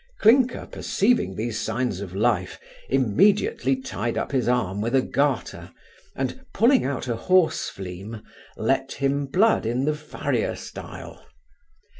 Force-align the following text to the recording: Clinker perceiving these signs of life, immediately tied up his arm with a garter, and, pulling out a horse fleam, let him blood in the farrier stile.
Clinker 0.17 0.65
perceiving 0.65 1.35
these 1.35 1.59
signs 1.59 2.01
of 2.01 2.15
life, 2.15 2.59
immediately 2.89 3.75
tied 3.75 4.17
up 4.17 4.31
his 4.31 4.47
arm 4.47 4.81
with 4.81 4.95
a 4.95 5.03
garter, 5.03 5.69
and, 6.15 6.43
pulling 6.55 6.83
out 6.83 7.07
a 7.07 7.15
horse 7.15 7.69
fleam, 7.69 8.23
let 8.57 8.93
him 8.93 9.27
blood 9.27 9.63
in 9.63 9.85
the 9.85 9.93
farrier 9.93 10.55
stile. 10.55 11.23